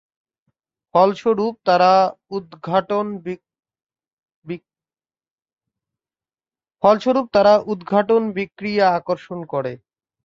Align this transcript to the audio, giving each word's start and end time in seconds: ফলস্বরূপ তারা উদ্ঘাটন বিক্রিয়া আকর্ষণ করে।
ফলস্বরূপ 0.95 1.53
তারা 7.29 7.51
উদ্ঘাটন 7.67 8.23
বিক্রিয়া 8.35 8.87
আকর্ষণ 8.99 9.39
করে। 9.53 9.73